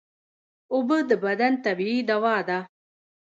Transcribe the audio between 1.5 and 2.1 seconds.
طبیعي